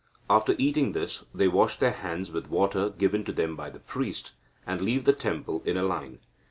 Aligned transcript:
After 0.31 0.55
eating 0.57 0.93
this, 0.93 1.25
they 1.31 1.47
wash 1.47 1.77
their 1.77 1.91
hands 1.91 2.31
with 2.31 2.49
water 2.49 2.89
given 2.89 3.23
to 3.25 3.31
them 3.31 3.55
by 3.55 3.69
the 3.69 3.77
priest, 3.77 4.31
and 4.65 4.81
leave 4.81 5.03
the 5.03 5.13
temple 5.13 5.61
in 5.63 5.77
a 5.77 5.83
line. 5.83 6.17